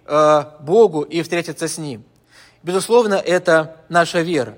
Богу 0.61 1.03
и 1.03 1.21
встретиться 1.21 1.67
с 1.67 1.77
Ним? 1.77 2.03
Безусловно, 2.63 3.13
это 3.13 3.77
наша 3.87 4.21
вера. 4.21 4.57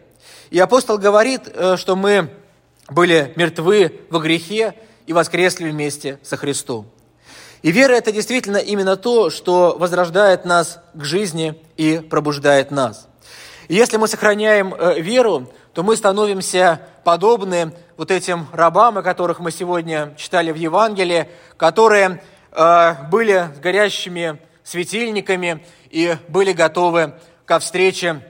И 0.51 0.57
апостол 0.57 0.97
говорит, 0.97 1.53
что 1.75 1.97
мы 1.97 2.29
были 2.87 3.33
мертвы 3.35 4.05
во 4.09 4.21
грехе 4.21 4.73
и 5.05 5.11
воскресли 5.11 5.69
вместе 5.69 6.17
со 6.23 6.37
Христом. 6.37 6.87
И 7.63 7.71
вера– 7.71 7.93
это 7.95 8.11
действительно 8.11 8.57
именно 8.57 8.97
то, 8.97 9.29
что 9.29 9.77
возрождает 9.79 10.43
нас 10.43 10.81
к 10.93 11.03
жизни 11.05 11.55
и 11.77 11.97
пробуждает 11.97 12.71
нас. 12.71 13.07
И 13.69 13.75
если 13.75 13.95
мы 13.95 14.09
сохраняем 14.09 14.75
веру, 15.01 15.49
то 15.73 15.81
мы 15.81 15.95
становимся 15.95 16.81
подобны 17.05 17.73
вот 17.95 18.11
этим 18.11 18.47
рабам, 18.51 18.97
о 18.97 19.01
которых 19.01 19.39
мы 19.39 19.49
сегодня 19.49 20.13
читали 20.17 20.51
в 20.51 20.55
Евангелии, 20.55 21.29
которые 21.55 22.21
э, 22.51 22.95
были 23.09 23.49
горящими 23.61 24.39
светильниками 24.65 25.65
и 25.89 26.17
были 26.27 26.51
готовы 26.51 27.13
ко 27.45 27.59
встрече 27.59 28.29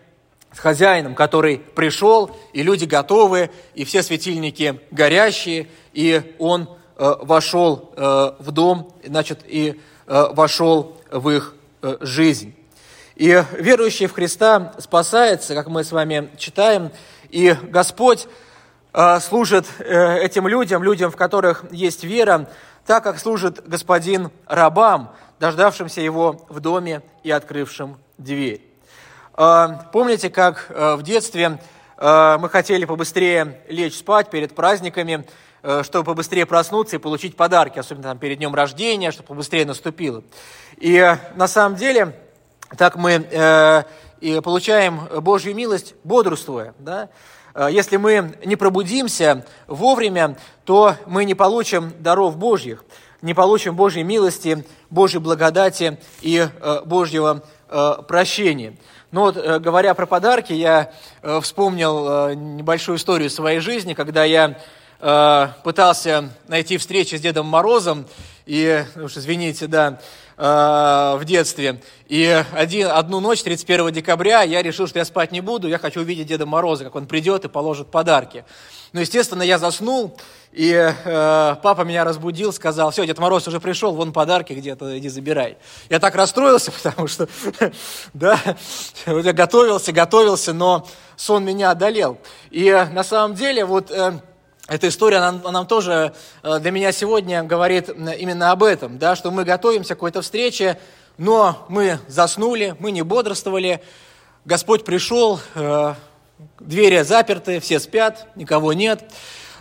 с 0.52 0.60
хозяином, 0.60 1.16
который 1.16 1.58
пришел, 1.58 2.30
и 2.54 2.62
люди 2.62 2.86
готовы, 2.86 3.50
и 3.74 3.84
все 3.84 4.04
светильники 4.04 4.80
горящие, 4.92 5.70
и 5.94 6.36
он 6.38 6.70
э, 6.70 6.83
вошел 6.98 7.92
э, 7.96 8.32
в 8.40 8.52
дом, 8.52 8.94
значит, 9.04 9.40
и 9.46 9.80
э, 10.08 10.26
вошел 10.32 10.98
в 11.12 11.30
их 11.30 11.56
э, 11.82 11.98
жизнь. 12.02 12.56
И 13.16 13.44
верующий 13.54 14.08
в 14.08 14.14
Христа 14.14 14.74
спасается, 14.80 15.54
как 15.54 15.68
мы 15.68 15.84
с 15.84 15.92
вами 15.92 16.32
читаем, 16.38 16.92
и 17.30 17.56
Господь 17.64 18.28
э, 18.94 19.20
служит 19.20 19.68
э, 19.80 20.18
этим 20.20 20.48
людям, 20.48 20.84
людям, 20.84 21.12
в 21.12 21.16
которых 21.16 21.66
есть 21.72 22.04
вера, 22.04 22.50
так 22.86 23.04
как 23.04 23.20
служит 23.20 23.68
Господин 23.68 24.32
рабам, 24.48 25.14
дождавшимся 25.40 26.02
его 26.02 26.46
в 26.50 26.60
доме 26.60 27.02
и 27.24 27.30
открывшим 27.30 27.98
дверь. 28.18 28.62
Э, 29.38 29.68
помните, 29.92 30.30
как 30.30 30.70
в 30.70 31.02
детстве 31.04 31.60
мы 31.96 32.50
хотели 32.50 32.84
побыстрее 32.86 33.62
лечь 33.70 33.98
спать 33.98 34.30
перед 34.30 34.56
праздниками, 34.56 35.26
чтобы 35.84 36.04
побыстрее 36.04 36.46
проснуться 36.46 36.98
и 36.98 37.00
получить 37.00 37.36
подарки, 37.38 37.80
особенно 37.80 38.04
там, 38.10 38.18
перед 38.18 38.38
днем 38.38 38.54
рождения, 38.54 39.12
чтобы 39.12 39.28
побыстрее 39.28 39.66
наступило. 39.66 40.24
И 40.78 41.16
на 41.36 41.48
самом 41.48 41.78
деле 41.78 42.16
так 42.78 42.96
мы 42.96 43.86
и 44.20 44.40
получаем 44.42 45.02
Божью 45.22 45.54
милость, 45.54 45.96
бодрствуя. 46.04 46.74
Да? 46.80 47.10
Э, 47.54 47.68
если 47.72 47.98
мы 47.98 48.36
не 48.46 48.56
пробудимся 48.56 49.46
вовремя, 49.68 50.38
то 50.66 50.96
мы 51.06 51.26
не 51.26 51.36
получим 51.36 51.94
даров 52.00 52.38
Божьих, 52.38 52.84
не 53.22 53.34
получим 53.34 53.76
Божьей 53.76 54.04
милости, 54.04 54.66
Божьей 54.90 55.20
благодати 55.20 56.00
и 56.22 56.48
э, 56.48 56.82
Божьего 56.86 57.44
э, 57.70 57.94
прощения. 58.08 58.78
Но 59.12 59.26
вот, 59.26 59.36
говоря 59.36 59.94
про 59.94 60.08
подарки, 60.08 60.54
я 60.54 60.92
вспомнил 61.42 62.30
небольшую 62.34 62.98
историю 62.98 63.30
своей 63.30 63.60
жизни, 63.60 63.94
когда 63.94 64.24
я 64.24 64.58
пытался 65.04 66.30
найти 66.48 66.78
встречу 66.78 67.18
с 67.18 67.20
Дедом 67.20 67.46
Морозом, 67.48 68.06
и, 68.46 68.86
уж 68.96 69.18
извините, 69.18 69.68
да, 69.68 70.00
Э, 70.36 71.16
в 71.18 71.26
детстве. 71.26 71.80
И 72.08 72.44
один, 72.54 72.88
одну 72.88 73.20
ночь, 73.20 73.44
31 73.44 73.92
декабря, 73.92 74.42
я 74.42 74.64
решил, 74.64 74.88
что 74.88 74.98
я 74.98 75.06
спать 75.06 75.32
не 75.32 75.42
буду, 75.42 75.68
я 75.68 75.78
хочу 75.78 76.02
увидеть 76.02 76.28
Деда 76.28 76.48
Мороза, 76.48 76.86
как 76.86 76.96
он 76.96 77.06
придет 77.06 77.46
и 77.46 77.50
положит 77.50 77.92
подарки. 77.92 78.44
Ну, 78.94 79.00
естественно, 79.02 79.44
я 79.44 79.60
заснул, 79.60 80.18
и 80.52 80.72
э, 80.72 81.56
папа 81.62 81.82
меня 81.82 82.04
разбудил, 82.04 82.52
сказал, 82.52 82.90
все, 82.90 83.06
Дед 83.06 83.20
Мороз 83.20 83.48
уже 83.48 83.60
пришел, 83.60 83.94
вон 83.94 84.12
подарки 84.12 84.54
где-то, 84.54 84.98
иди 84.98 85.08
забирай. 85.08 85.58
Я 85.90 86.00
так 86.00 86.16
расстроился, 86.16 86.72
потому 86.84 87.08
что, 87.08 87.28
да, 88.14 88.40
я 89.06 89.34
готовился, 89.34 89.92
готовился, 89.92 90.54
но 90.54 90.88
сон 91.16 91.46
меня 91.46 91.72
одолел. 91.72 92.18
И 92.50 92.66
э, 92.66 92.86
на 92.86 93.04
самом 93.04 93.36
деле, 93.36 93.66
вот... 93.66 93.92
Э, 93.92 94.20
эта 94.74 94.88
история 94.88 95.20
нам, 95.20 95.40
нам 95.44 95.68
тоже 95.68 96.14
э, 96.42 96.60
для 96.60 96.72
меня 96.72 96.92
сегодня 96.92 97.44
говорит 97.44 97.90
именно 97.90 98.50
об 98.50 98.64
этом, 98.64 98.98
да, 98.98 99.16
что 99.16 99.30
мы 99.30 99.44
готовимся 99.44 99.94
к 99.94 99.98
какой-то 99.98 100.24
встрече, 100.24 100.80
но 101.20 101.64
мы 101.70 102.00
заснули, 102.08 102.76
мы 102.80 102.90
не 102.90 103.04
бодрствовали, 103.04 103.84
Господь 104.46 104.84
пришел, 104.84 105.40
э, 105.54 105.94
двери 106.60 107.04
заперты, 107.04 107.60
все 107.60 107.80
спят, 107.80 108.28
никого 108.36 108.74
нет. 108.74 109.04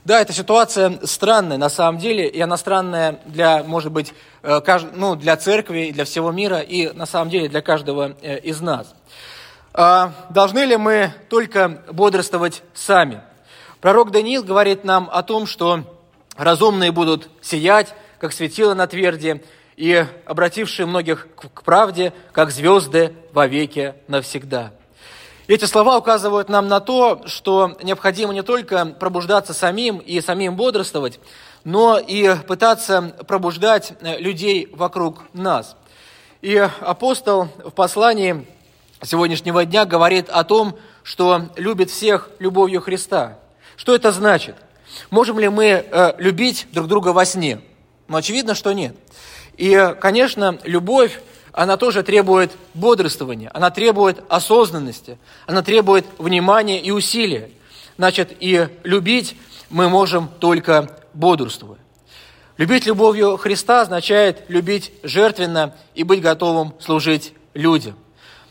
Да, 0.07 0.19
эта 0.19 0.33
ситуация 0.33 0.99
странная 1.05 1.59
на 1.59 1.69
самом 1.69 2.01
деле, 2.01 2.27
и 2.27 2.41
она 2.41 2.57
странная 2.57 3.21
для, 3.27 3.63
может 3.65 3.93
быть, 3.93 4.15
э, 4.43 4.61
ну, 4.95 5.15
для 5.15 5.37
церкви, 5.37 5.91
для 5.93 6.07
всего 6.07 6.33
мира, 6.33 6.61
и 6.61 6.91
на 6.91 7.05
самом 7.05 7.29
деле 7.29 7.51
для 7.51 7.61
каждого 7.61 8.13
из 8.23 8.63
нас. 8.63 8.95
А 9.75 10.15
должны 10.31 10.61
ли 10.61 10.79
мы 10.79 11.13
только 11.29 11.83
бодрствовать 11.93 12.63
сами? 12.73 13.21
Пророк 13.83 14.13
Даниил 14.13 14.45
говорит 14.45 14.85
нам 14.85 15.11
о 15.13 15.25
том, 15.25 15.45
что 15.45 15.83
разумные 16.37 16.93
будут 16.93 17.29
сиять, 17.41 17.93
как 18.21 18.33
светило 18.33 18.75
на 18.75 18.87
тверди, 18.87 19.43
и 19.77 20.07
обратившие 20.25 20.87
многих 20.87 21.27
к 21.35 21.65
правде, 21.65 22.13
как 22.31 22.53
звезды 22.53 23.13
во 23.33 23.49
веки 23.49 23.95
навсегда. 24.07 24.71
Эти 25.49 25.65
слова 25.65 25.99
указывают 25.99 26.49
нам 26.49 26.69
на 26.69 26.79
то, 26.79 27.23
что 27.27 27.77
необходимо 27.83 28.33
не 28.33 28.45
только 28.45 28.87
пробуждаться 28.87 29.53
самим 29.53 29.99
и 29.99 30.21
самим 30.21 30.55
бодрствовать, 30.55 31.19
но 31.65 31.99
и 31.99 32.37
пытаться 32.47 33.17
пробуждать 33.27 33.95
людей 34.01 34.71
вокруг 34.73 35.25
нас. 35.33 35.77
И 36.41 36.57
апостол 36.57 37.49
в 37.65 37.73
послании 37.73 38.47
сегодняшнего 39.03 39.65
дня 39.65 39.87
говорит 39.87 40.29
о 40.29 40.45
том, 40.45 40.79
что 41.03 41.49
любит 41.57 41.91
всех 41.91 42.31
любовью 42.39 42.81
Христа. 42.81 43.39
Что 43.77 43.95
это 43.95 44.13
значит? 44.13 44.57
Можем 45.11 45.39
ли 45.39 45.49
мы 45.49 45.67
э, 45.67 46.15
любить 46.19 46.67
друг 46.73 46.89
друга 46.89 47.09
во 47.09 47.25
сне? 47.25 47.61
Ну, 48.09 48.17
очевидно, 48.17 48.55
что 48.55 48.73
нет. 48.73 48.97
И, 49.57 49.95
конечно, 50.01 50.59
любовь 50.65 51.21
она 51.53 51.77
тоже 51.77 52.03
требует 52.03 52.53
бодрствования, 52.75 53.51
она 53.53 53.71
требует 53.71 54.25
осознанности, 54.29 55.19
она 55.47 55.63
требует 55.63 56.07
внимания 56.19 56.81
и 56.81 56.91
усилия. 56.91 57.51
Значит, 57.99 58.35
и 58.41 58.69
любить 58.85 59.37
мы 59.69 59.89
можем 59.89 60.29
только 60.41 60.99
бодрствуя. 61.13 61.79
Любить 62.57 62.87
любовью 62.87 63.37
Христа 63.37 63.83
означает 63.83 64.45
любить 64.49 64.93
жертвенно 65.03 65.75
и 65.95 66.05
быть 66.05 66.23
готовым 66.23 66.75
служить 66.81 67.35
людям. 67.55 67.97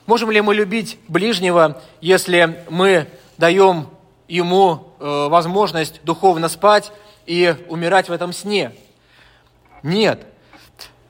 Можем 0.05 0.31
ли 0.31 0.41
мы 0.41 0.53
любить 0.53 0.99
ближнего, 1.07 1.81
если 2.01 2.63
мы 2.69 3.07
даем 3.37 3.87
ему 4.31 4.95
э, 5.00 5.27
возможность 5.29 6.01
духовно 6.03 6.47
спать 6.47 6.91
и 7.25 7.53
умирать 7.67 8.07
в 8.07 8.13
этом 8.13 8.31
сне? 8.31 8.71
Нет. 9.83 10.25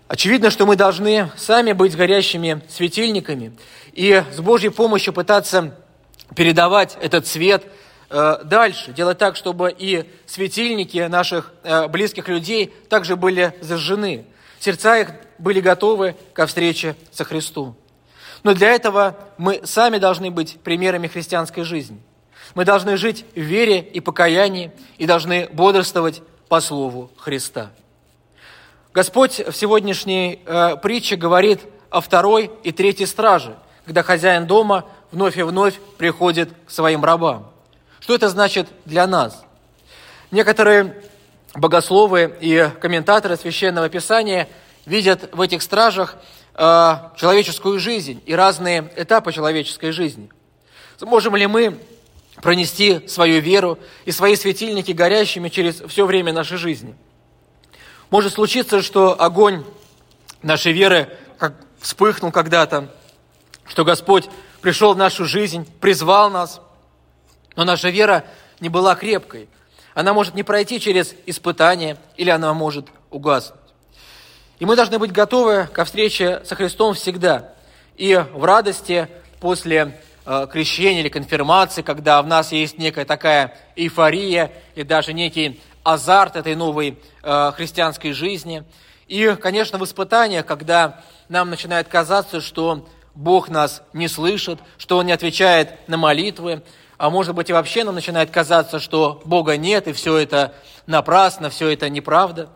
Очевидно, 0.08 0.50
что 0.50 0.66
мы 0.66 0.76
должны 0.76 1.30
сами 1.38 1.74
быть 1.74 1.96
горящими 1.96 2.62
светильниками 2.68 3.56
и 3.94 4.24
с 4.34 4.40
Божьей 4.40 4.70
помощью 4.70 5.14
пытаться 5.14 5.78
передавать 6.36 6.98
этот 7.00 7.28
свет 7.28 7.64
э, 8.10 8.40
дальше, 8.44 8.92
делать 8.92 9.20
так, 9.20 9.36
чтобы 9.36 9.74
и 9.78 10.10
светильники 10.26 11.08
наших 11.08 11.54
э, 11.64 11.88
близких 11.88 12.28
людей 12.28 12.74
также 12.90 13.16
были 13.16 13.54
зажжены, 13.62 14.26
сердца 14.60 14.98
их 14.98 15.12
были 15.38 15.62
готовы 15.62 16.16
ко 16.34 16.48
встрече 16.48 16.96
со 17.12 17.24
Христом. 17.24 17.78
Но 18.42 18.56
для 18.56 18.72
этого 18.72 19.16
мы 19.38 19.62
сами 19.64 20.00
должны 20.00 20.32
быть 20.32 20.60
примерами 20.62 21.08
христианской 21.08 21.64
жизни. 21.64 22.02
Мы 22.54 22.66
должны 22.66 22.98
жить 22.98 23.26
в 23.36 23.40
вере 23.40 23.80
и 23.80 24.00
покаянии 24.00 24.72
и 24.98 25.06
должны 25.06 25.48
бодрствовать 25.52 26.22
по 26.50 26.60
Слову 26.60 27.10
Христа. 27.18 27.72
Господь 28.94 29.40
в 29.40 29.54
сегодняшней 29.54 30.42
э, 30.46 30.76
притче 30.82 31.16
говорит 31.16 31.62
о 31.90 32.02
второй 32.02 32.52
и 32.64 32.74
третьей 32.74 33.06
страже, 33.06 33.56
когда 33.86 34.04
хозяин 34.04 34.48
дома 34.48 34.86
вновь 35.12 35.38
и 35.38 35.44
вновь 35.44 35.80
приходит 35.98 36.50
к 36.66 36.72
своим 36.72 37.06
рабам. 37.06 37.50
Что 38.02 38.16
это 38.16 38.28
значит 38.28 38.68
для 38.84 39.08
нас? 39.08 39.46
Некоторые 40.30 41.02
богословы 41.54 42.36
и 42.42 42.70
комментаторы 42.82 43.38
Священного 43.38 43.88
Писания 43.88 44.50
видят 44.86 45.30
в 45.34 45.40
этих 45.40 45.62
стражах 45.62 46.18
э, 46.56 46.96
человеческую 47.16 47.80
жизнь 47.80 48.22
и 48.26 48.36
разные 48.36 48.92
этапы 48.98 49.32
человеческой 49.32 49.92
жизни. 49.92 50.30
Можем 51.00 51.36
ли 51.38 51.48
мы 51.48 51.80
пронести 52.42 53.08
свою 53.08 53.42
веру 53.42 53.80
и 54.06 54.12
свои 54.12 54.36
светильники 54.36 54.92
горящими 54.92 55.50
через 55.50 55.82
все 55.88 56.06
время 56.06 56.34
нашей 56.34 56.58
жизни– 56.58 56.96
может 58.12 58.34
случиться, 58.34 58.82
что 58.82 59.20
огонь 59.20 59.64
нашей 60.42 60.74
веры 60.74 61.10
как 61.38 61.54
вспыхнул 61.80 62.30
когда-то, 62.30 62.90
что 63.66 63.86
Господь 63.86 64.30
пришел 64.60 64.94
в 64.94 64.98
нашу 64.98 65.24
жизнь, 65.24 65.66
призвал 65.80 66.30
нас, 66.30 66.60
но 67.56 67.64
наша 67.64 67.90
вера 67.90 68.26
не 68.60 68.68
была 68.68 68.96
крепкой. 68.96 69.48
Она 69.94 70.14
может 70.14 70.36
не 70.36 70.44
пройти 70.44 70.82
через 70.82 71.16
испытания, 71.26 71.98
или 72.18 72.30
она 72.30 72.54
может 72.54 72.88
угаснуть. 73.10 73.60
И 74.60 74.66
мы 74.66 74.76
должны 74.76 75.00
быть 75.00 75.14
готовы 75.14 75.68
ко 75.72 75.86
встрече 75.86 76.42
со 76.44 76.56
Христом 76.56 76.94
всегда. 76.94 77.54
И 77.96 78.14
в 78.34 78.44
радости 78.44 79.08
после 79.40 80.02
крещения 80.24 81.02
или 81.02 81.10
конфирмации, 81.10 81.82
когда 81.82 82.22
в 82.22 82.28
нас 82.28 82.52
есть 82.52 82.78
некая 82.78 83.06
такая 83.06 83.58
эйфория 83.76 84.52
и 84.76 84.84
даже 84.84 85.14
некий 85.14 85.60
азарт 85.84 86.36
этой 86.36 86.56
новой 86.56 86.98
э, 87.24 87.52
христианской 87.56 88.12
жизни. 88.14 88.64
И, 89.08 89.36
конечно, 89.42 89.78
в 89.78 89.84
испытаниях, 89.84 90.46
когда 90.46 91.02
нам 91.28 91.50
начинает 91.50 91.88
казаться, 91.88 92.40
что 92.40 92.88
Бог 93.16 93.50
нас 93.50 93.84
не 93.94 94.08
слышит, 94.08 94.60
что 94.78 94.98
Он 94.98 95.06
не 95.06 95.12
отвечает 95.12 95.88
на 95.88 95.98
молитвы, 95.98 96.64
а 96.98 97.10
может 97.10 97.36
быть 97.36 97.50
и 97.50 97.54
вообще 97.54 97.84
нам 97.84 97.96
начинает 97.96 98.30
казаться, 98.30 98.80
что 98.80 99.22
Бога 99.26 99.58
нет, 99.58 99.88
и 99.88 99.94
все 99.94 100.18
это 100.18 100.54
напрасно, 100.86 101.50
все 101.50 101.70
это 101.70 101.90
неправда. 101.90 102.50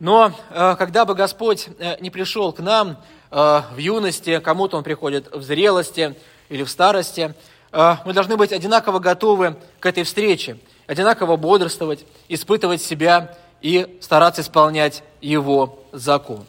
Но 0.00 0.32
э, 0.50 0.74
когда 0.76 1.04
бы 1.04 1.14
Господь 1.14 1.68
э, 1.78 1.96
не 2.00 2.10
пришел 2.10 2.52
к 2.52 2.58
нам 2.58 2.98
э, 3.30 3.62
в 3.72 3.76
юности, 3.76 4.40
кому-то 4.40 4.76
Он 4.76 4.82
приходит 4.82 5.32
в 5.32 5.42
зрелости 5.42 6.16
или 6.50 6.62
в 6.62 6.70
старости, 6.70 7.34
э, 7.72 7.96
мы 8.04 8.12
должны 8.12 8.36
быть 8.36 8.52
одинаково 8.52 8.98
готовы 8.98 9.56
к 9.78 9.86
этой 9.86 10.02
встрече– 10.02 10.58
одинаково 10.90 11.36
бодрствовать, 11.36 12.04
испытывать 12.28 12.82
себя 12.82 13.38
и 13.60 13.98
стараться 14.00 14.40
исполнять 14.40 15.04
Его 15.20 15.78
закон. 15.92 16.44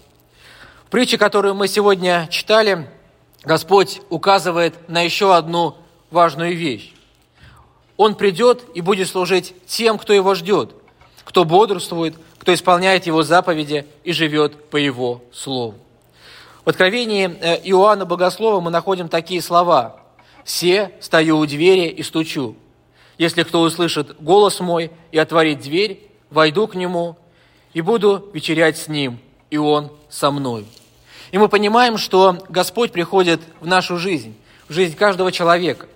В 0.88 0.90
притче, 0.90 1.20
которую 1.20 1.54
мы 1.54 1.68
сегодня 1.68 2.28
читали, 2.32 2.90
Господь 3.44 4.02
указывает 4.10 4.90
на 4.90 5.02
еще 5.02 5.36
одну 5.36 5.78
важную 6.10 6.58
вещь. 6.58 6.92
Он 7.98 8.16
придет 8.16 8.64
и 8.74 8.82
будет 8.82 9.10
служить 9.10 9.54
тем, 9.68 10.00
кто 10.00 10.12
Его 10.12 10.34
ждет, 10.34 10.72
кто 11.24 11.46
бодрствует, 11.46 12.16
кто 12.40 12.52
исполняет 12.52 13.06
Его 13.06 13.22
заповеди 13.22 13.86
и 14.04 14.12
живет 14.12 14.72
по 14.72 14.78
Его 14.78 15.22
Слову. 15.32 15.76
В 16.64 16.70
Откровении 16.70 17.26
э, 17.28 17.60
Иоанна 17.64 18.06
Богослова 18.06 18.62
мы 18.62 18.70
находим 18.70 19.10
такие 19.10 19.42
слова 19.42 20.00
«Все 20.44 20.92
стою 21.00 21.40
у 21.40 21.46
двери 21.48 21.88
и 21.88 22.04
стучу. 22.04 22.56
Если 23.18 23.42
кто 23.42 23.62
услышит 23.62 24.22
голос 24.22 24.60
мой 24.60 24.92
и 25.12 25.18
отворит 25.18 25.62
дверь, 25.62 26.08
войду 26.30 26.68
к 26.68 26.76
нему 26.76 27.18
и 27.74 27.82
буду 27.82 28.30
вечерять 28.34 28.78
с 28.78 28.88
ним, 28.88 29.18
и 29.50 29.58
он 29.58 29.92
со 30.08 30.30
мной. 30.30 30.68
И 31.32 31.40
мы 31.40 31.50
понимаем, 31.50 31.98
что 31.98 32.38
Господь 32.48 32.92
приходит 32.92 33.42
в 33.60 33.66
нашу 33.66 33.98
жизнь, 33.98 34.36
в 34.68 34.74
жизнь 34.74 34.96
каждого 34.96 35.32
человека. 35.32 35.88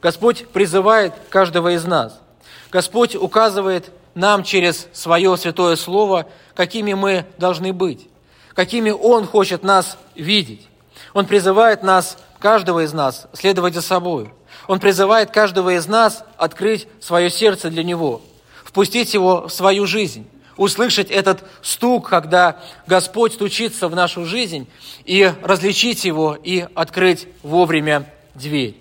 Господь 0.00 0.46
призывает 0.48 1.14
каждого 1.30 1.74
из 1.74 1.84
нас. 1.84 2.20
Господь 2.70 3.16
указывает 3.16 3.90
нам 4.14 4.44
через 4.44 4.86
свое 4.92 5.36
святое 5.36 5.74
слово, 5.74 6.26
какими 6.54 6.94
мы 6.94 7.24
должны 7.38 7.72
быть, 7.72 8.06
какими 8.54 8.90
Он 8.90 9.26
хочет 9.26 9.62
нас 9.62 9.96
видеть. 10.14 10.66
Он 11.14 11.26
призывает 11.26 11.82
нас, 11.82 12.16
каждого 12.38 12.84
из 12.84 12.92
нас, 12.92 13.26
следовать 13.32 13.74
за 13.74 13.82
собой– 13.82 14.32
он 14.66 14.80
призывает 14.80 15.30
каждого 15.30 15.76
из 15.76 15.86
нас 15.86 16.24
открыть 16.36 16.86
свое 17.00 17.30
сердце 17.30 17.70
для 17.70 17.82
Него, 17.82 18.22
впустить 18.64 19.14
Его 19.14 19.48
в 19.48 19.52
свою 19.52 19.86
жизнь, 19.86 20.26
услышать 20.56 21.10
этот 21.10 21.44
стук, 21.62 22.08
когда 22.08 22.60
Господь 22.86 23.34
стучится 23.34 23.88
в 23.88 23.94
нашу 23.94 24.24
жизнь, 24.24 24.68
и 25.04 25.32
различить 25.42 26.04
Его, 26.04 26.36
и 26.40 26.66
открыть 26.74 27.26
вовремя 27.42 28.06
дверь. 28.34 28.76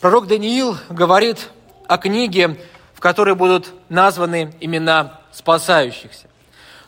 Пророк 0.00 0.26
Даниил 0.26 0.76
говорит 0.88 1.50
о 1.86 1.98
книге, 1.98 2.58
в 2.94 3.00
которой 3.00 3.34
будут 3.34 3.72
названы 3.88 4.54
имена 4.60 5.20
спасающихся. 5.32 6.28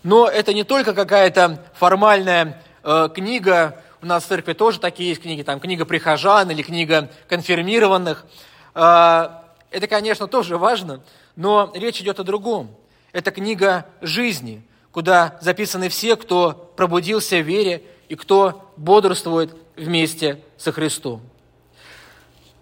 Но 0.07 0.29
это 0.29 0.55
не 0.55 0.63
только 0.63 0.95
какая-то 0.95 1.61
формальная 1.75 2.63
э, 2.85 3.09
книга, 3.13 3.83
у 4.01 4.07
нас 4.07 4.23
в 4.23 4.29
церкви 4.29 4.53
тоже 4.53 4.79
такие 4.79 5.09
есть 5.09 5.21
книги, 5.21 5.43
там 5.43 5.59
книга 5.59 5.85
прихожан 5.85 6.49
или 6.49 6.63
книга 6.63 7.11
конфирмированных. 7.27 8.25
А, 8.73 9.43
это, 9.73 9.89
конечно, 9.89 10.29
тоже 10.29 10.59
важно, 10.59 11.03
но 11.35 11.73
речь 11.75 12.01
идет 12.01 12.21
о 12.21 12.23
другом. 12.23 12.71
Это 13.11 13.33
книга 13.33 13.85
жизни, 14.01 14.63
куда 14.93 15.39
записаны 15.41 15.89
все, 15.89 16.15
кто 16.15 16.53
пробудился 16.77 17.39
в 17.39 17.45
вере 17.45 17.83
и 18.09 18.15
кто 18.15 18.73
бодрствует 18.77 19.57
вместе 19.75 20.41
со 20.57 20.71
Христом. 20.71 21.21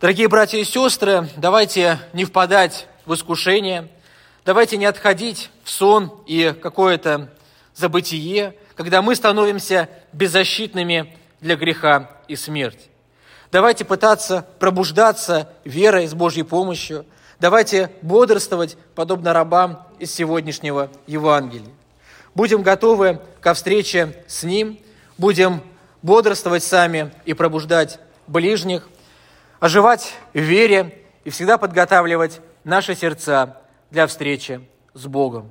Дорогие 0.00 0.28
братья 0.28 0.56
и 0.56 0.64
сестры, 0.64 1.28
давайте 1.36 1.98
не 2.14 2.24
впадать 2.24 2.86
в 3.04 3.12
искушение, 3.12 3.90
давайте 4.46 4.78
не 4.78 4.86
отходить 4.86 5.50
в 5.64 5.70
сон 5.70 6.12
и 6.26 6.54
какое-то 6.62 7.30
забытие, 7.74 8.54
когда 8.76 9.02
мы 9.02 9.16
становимся 9.16 9.88
беззащитными 10.12 11.16
для 11.40 11.56
греха 11.56 12.10
и 12.28 12.36
смерти. 12.36 12.88
Давайте 13.50 13.84
пытаться 13.84 14.46
пробуждаться 14.58 15.48
верой 15.64 16.06
с 16.06 16.14
Божьей 16.14 16.42
помощью. 16.42 17.06
Давайте 17.40 17.90
бодрствовать, 18.02 18.76
подобно 18.94 19.32
рабам 19.32 19.86
из 19.98 20.12
сегодняшнего 20.12 20.90
Евангелия. 21.06 21.72
Будем 22.34 22.62
готовы 22.62 23.20
ко 23.40 23.54
встрече 23.54 24.24
с 24.26 24.42
Ним, 24.42 24.78
будем 25.18 25.62
бодрствовать 26.02 26.64
сами 26.64 27.12
и 27.24 27.32
пробуждать 27.32 28.00
ближних, 28.26 28.88
оживать 29.60 30.14
в 30.32 30.38
вере 30.38 31.04
и 31.24 31.30
всегда 31.30 31.56
подготавливать 31.56 32.40
наши 32.64 32.94
сердца 32.94 33.60
для 33.90 34.06
встречи 34.06 34.60
с 34.94 35.06
Богом. 35.06 35.50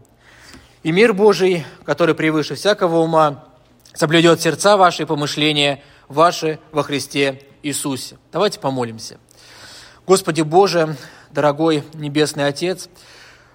И 0.83 0.91
мир 0.91 1.13
Божий, 1.13 1.65
который 1.83 2.15
превыше 2.15 2.55
всякого 2.55 2.99
ума, 2.99 3.45
соблюдет 3.93 4.41
сердца 4.41 4.77
ваши 4.77 5.03
и 5.03 5.05
помышления 5.05 5.81
ваши 6.07 6.59
во 6.71 6.83
Христе 6.83 7.41
Иисусе. 7.61 8.17
Давайте 8.31 8.59
помолимся. 8.59 9.17
Господи 10.05 10.41
Боже, 10.41 10.95
дорогой 11.31 11.83
Небесный 11.93 12.47
Отец, 12.47 12.89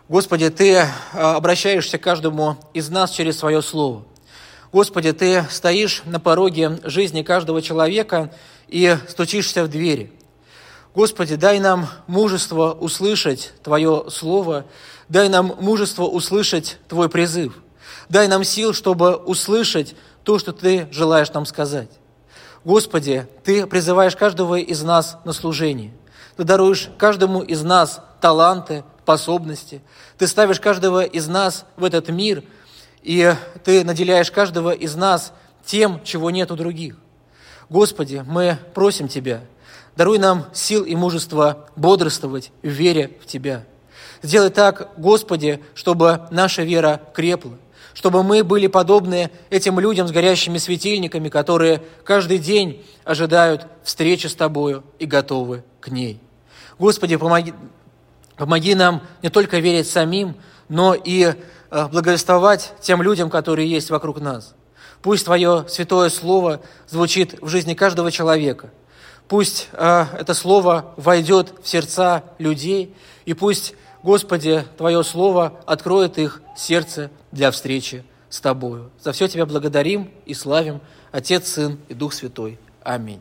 Господи, 0.09 0.48
Ты 0.48 0.77
а, 1.12 1.37
обращаешься 1.37 1.98
к 1.98 2.03
каждому 2.03 2.57
из 2.72 2.88
нас 2.88 3.11
через 3.11 3.38
Свое 3.38 3.61
Слово. 3.61 4.05
Господи, 4.72 5.12
Ты 5.12 5.44
стоишь 5.51 6.03
на 6.07 6.20
пороге 6.20 6.79
жизни 6.85 7.22
каждого 7.22 7.61
человека 7.61 8.33
и 8.68 8.96
стучишься 9.09 9.64
в 9.64 9.68
двери. 9.68 10.12
Господи, 10.94 11.37
дай 11.37 11.61
нам 11.61 11.88
мужество 12.07 12.72
услышать 12.72 13.53
Твое 13.62 14.07
Слово, 14.11 14.64
дай 15.09 15.29
нам 15.29 15.55
мужество 15.61 16.05
услышать 16.05 16.79
Твой 16.88 17.09
призыв, 17.09 17.55
дай 18.09 18.29
нам 18.29 18.44
сил, 18.44 18.73
чтобы 18.73 19.16
услышать 19.16 19.94
то, 20.25 20.38
что 20.38 20.53
Ты 20.53 20.88
желаешь 20.90 21.33
нам 21.33 21.47
сказать. 21.47 21.90
Господи, 22.64 23.27
Ты 23.44 23.66
призываешь 23.66 24.16
каждого 24.16 24.57
из 24.59 24.83
нас 24.83 25.18
на 25.25 25.33
служение. 25.33 25.92
Ты 26.37 26.44
даруешь 26.44 26.90
каждому 26.99 27.42
из 27.42 27.62
нас 27.62 28.01
таланты, 28.21 28.85
способности. 29.09 29.81
Ты 30.18 30.27
ставишь 30.27 30.61
каждого 30.61 31.03
из 31.03 31.29
нас 31.29 31.64
в 31.79 31.85
этот 31.85 32.11
мир, 32.11 32.44
и 33.03 33.35
Ты 33.64 33.83
наделяешь 33.83 34.31
каждого 34.31 34.71
из 34.71 34.97
нас 34.97 35.33
тем, 35.64 36.05
чего 36.05 36.31
нет 36.31 36.51
у 36.51 36.57
других. 36.57 36.97
Господи, 37.71 38.23
мы 38.27 38.59
просим 38.75 39.09
Тебя, 39.09 39.40
даруй 39.97 40.18
нам 40.18 40.44
сил 40.53 40.85
и 40.85 40.94
мужество 40.94 41.71
бодрствовать 41.75 42.53
в 42.62 42.68
вере 42.68 43.18
в 43.23 43.27
Тебя. 43.27 43.64
Сделай 44.23 44.51
так, 44.51 44.90
Господи, 44.97 45.61
чтобы 45.75 46.23
наша 46.31 46.62
вера 46.62 47.01
крепла, 47.14 47.59
чтобы 47.94 48.23
мы 48.23 48.44
были 48.44 48.66
подобны 48.66 49.31
этим 49.51 49.81
людям 49.81 50.07
с 50.09 50.12
горящими 50.12 50.59
светильниками, 50.59 51.29
которые 51.29 51.83
каждый 52.05 52.38
день 52.38 52.85
ожидают 53.05 53.66
встречи 53.83 54.27
с 54.27 54.35
Тобою 54.35 54.85
и 54.99 55.07
готовы 55.07 55.64
к 55.81 55.88
ней. 55.88 56.21
Господи, 56.79 57.16
помоги, 57.16 57.55
помоги 58.37 58.75
нам 58.75 59.03
не 59.23 59.31
только 59.31 59.59
верить 59.59 59.88
самим, 59.88 60.37
но 60.68 60.94
и 60.94 61.35
э, 61.71 61.88
благовествовать 61.88 62.73
тем 62.81 63.03
людям, 63.03 63.31
которые 63.31 63.68
есть 63.68 63.90
вокруг 63.90 64.21
нас. 64.21 64.55
Пусть 65.03 65.25
Твое 65.25 65.64
святое 65.68 66.09
Слово 66.09 66.61
звучит 66.88 67.40
в 67.40 67.49
жизни 67.49 67.75
каждого 67.75 68.11
человека. 68.11 68.71
Пусть 69.29 69.68
э, 69.73 70.07
это 70.18 70.35
Слово 70.35 70.94
войдет 70.97 71.53
в 71.62 71.68
сердца 71.68 72.25
людей, 72.38 72.94
и 73.25 73.35
пусть, 73.35 73.75
Господи, 74.03 74.65
Твое 74.77 75.03
Слово 75.03 75.61
откроет 75.67 76.19
их 76.19 76.43
сердце 76.57 77.11
для 77.33 77.51
встречи 77.51 78.05
с 78.29 78.41
Тобою. 78.41 78.91
За 79.01 79.13
все 79.13 79.29
Тебя 79.29 79.47
благодарим 79.47 80.11
и 80.27 80.35
славим, 80.35 80.81
Отец, 81.11 81.49
Сын 81.49 81.79
и 81.89 81.95
Дух 81.95 82.13
Святой. 82.13 82.59
Аминь. 82.83 83.21